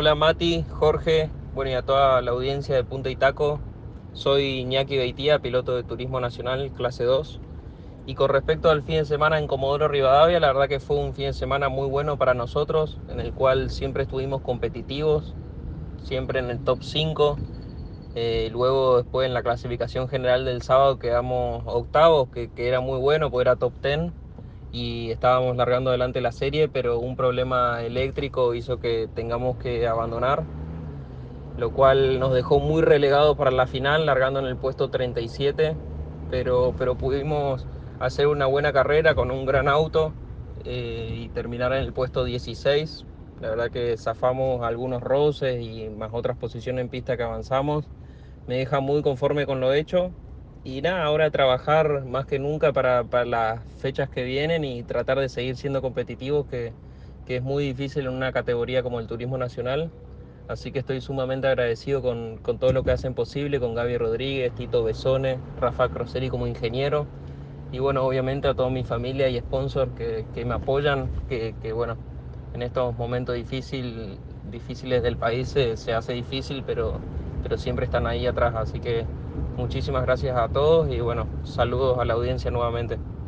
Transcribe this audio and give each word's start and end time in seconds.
Hola 0.00 0.14
Mati, 0.14 0.64
Jorge, 0.70 1.28
bueno 1.56 1.72
y 1.72 1.74
a 1.74 1.82
toda 1.82 2.22
la 2.22 2.30
audiencia 2.30 2.76
de 2.76 2.84
Punta 2.84 3.10
Itaco. 3.10 3.58
Soy 4.12 4.60
Iñaki 4.60 4.96
Beitía, 4.96 5.40
piloto 5.40 5.74
de 5.74 5.82
Turismo 5.82 6.20
Nacional, 6.20 6.70
clase 6.76 7.02
2. 7.02 7.40
Y 8.06 8.14
con 8.14 8.30
respecto 8.30 8.70
al 8.70 8.84
fin 8.84 8.98
de 8.98 9.04
semana 9.06 9.40
en 9.40 9.48
Comodoro 9.48 9.88
Rivadavia, 9.88 10.38
la 10.38 10.52
verdad 10.52 10.68
que 10.68 10.78
fue 10.78 10.98
un 10.98 11.14
fin 11.14 11.24
de 11.24 11.32
semana 11.32 11.68
muy 11.68 11.88
bueno 11.88 12.16
para 12.16 12.32
nosotros, 12.32 12.96
en 13.08 13.18
el 13.18 13.32
cual 13.32 13.70
siempre 13.70 14.04
estuvimos 14.04 14.40
competitivos, 14.40 15.34
siempre 16.04 16.38
en 16.38 16.50
el 16.50 16.62
top 16.62 16.78
5. 16.84 17.36
Eh, 18.14 18.50
luego 18.52 18.98
después 18.98 19.26
en 19.26 19.34
la 19.34 19.42
clasificación 19.42 20.06
general 20.06 20.44
del 20.44 20.62
sábado 20.62 21.00
quedamos 21.00 21.64
octavos, 21.66 22.28
que, 22.30 22.52
que 22.52 22.68
era 22.68 22.78
muy 22.78 23.00
bueno, 23.00 23.32
porque 23.32 23.48
era 23.48 23.56
top 23.56 23.72
10 23.82 24.12
y 24.72 25.10
estábamos 25.10 25.56
largando 25.56 25.90
adelante 25.90 26.20
la 26.20 26.32
serie, 26.32 26.68
pero 26.68 26.98
un 26.98 27.16
problema 27.16 27.82
eléctrico 27.82 28.54
hizo 28.54 28.78
que 28.78 29.08
tengamos 29.14 29.56
que 29.58 29.86
abandonar, 29.86 30.44
lo 31.56 31.72
cual 31.72 32.20
nos 32.20 32.34
dejó 32.34 32.60
muy 32.60 32.82
relegados 32.82 33.36
para 33.36 33.50
la 33.50 33.66
final, 33.66 34.06
largando 34.06 34.40
en 34.40 34.46
el 34.46 34.56
puesto 34.56 34.90
37, 34.90 35.76
pero, 36.30 36.74
pero 36.78 36.96
pudimos 36.96 37.66
hacer 38.00 38.26
una 38.26 38.46
buena 38.46 38.72
carrera 38.72 39.14
con 39.14 39.30
un 39.30 39.46
gran 39.46 39.68
auto 39.68 40.12
eh, 40.64 41.14
y 41.24 41.28
terminar 41.30 41.72
en 41.72 41.80
el 41.82 41.92
puesto 41.92 42.24
16. 42.24 43.04
La 43.40 43.50
verdad 43.50 43.70
que 43.70 43.96
zafamos 43.96 44.62
algunos 44.64 45.02
roces 45.02 45.60
y 45.62 45.88
más 45.90 46.10
otras 46.12 46.36
posiciones 46.36 46.82
en 46.82 46.88
pista 46.90 47.16
que 47.16 47.22
avanzamos. 47.22 47.84
Me 48.46 48.56
deja 48.58 48.80
muy 48.80 49.02
conforme 49.02 49.46
con 49.46 49.60
lo 49.60 49.72
hecho 49.72 50.12
y 50.68 50.82
nada, 50.82 51.02
ahora 51.04 51.30
trabajar 51.30 52.04
más 52.04 52.26
que 52.26 52.38
nunca 52.38 52.74
para, 52.74 53.02
para, 53.04 53.24
las 53.24 53.64
fechas 53.78 54.10
que 54.10 54.22
vienen 54.22 54.64
y 54.64 54.82
tratar 54.82 55.18
de 55.18 55.30
seguir 55.30 55.56
siendo 55.56 55.80
competitivos, 55.80 56.46
que, 56.46 56.72
que, 57.26 57.36
es 57.36 57.42
muy 57.42 57.64
difícil 57.64 58.02
en 58.02 58.12
una 58.12 58.32
categoría 58.32 58.82
como 58.82 59.00
el 59.00 59.06
turismo 59.06 59.38
nacional. 59.38 59.90
Así 60.46 60.70
que 60.70 60.80
estoy 60.80 61.00
sumamente 61.00 61.46
agradecido 61.46 62.02
con, 62.02 62.36
con 62.38 62.58
todo 62.58 62.72
lo 62.74 62.82
que 62.82 62.90
hacen 62.90 63.14
posible, 63.14 63.60
con 63.60 63.74
Gaby 63.74 63.96
Rodríguez, 63.96 64.54
Tito 64.54 64.84
Besone, 64.84 65.38
Rafa 65.58 65.88
Croseri 65.88 66.28
como 66.28 66.46
ingeniero 66.46 67.06
y 67.72 67.78
bueno, 67.78 68.04
obviamente 68.04 68.48
a 68.48 68.54
toda 68.54 68.68
mi 68.70 68.84
familia 68.84 69.28
y 69.28 69.38
sponsor 69.38 69.88
que, 69.90 70.26
que 70.34 70.44
me 70.44 70.54
apoyan, 70.54 71.08
que, 71.28 71.54
que, 71.62 71.72
bueno, 71.72 71.96
en 72.54 72.62
estos 72.62 72.96
momentos 72.96 73.34
difícil, 73.34 74.18
difíciles 74.50 75.02
del 75.02 75.16
país 75.16 75.48
se, 75.48 75.76
se 75.76 75.92
hace 75.94 76.12
difícil, 76.12 76.62
pero, 76.66 76.98
pero 77.42 77.56
siempre 77.58 77.84
están 77.84 78.06
ahí 78.06 78.26
atrás, 78.26 78.54
así 78.54 78.80
que 78.80 79.04
Muchísimas 79.58 80.02
gracias 80.02 80.36
a 80.36 80.48
todos 80.48 80.88
y 80.88 81.00
bueno, 81.00 81.28
saludos 81.42 81.98
a 81.98 82.04
la 82.04 82.14
audiencia 82.14 82.48
nuevamente. 82.48 83.02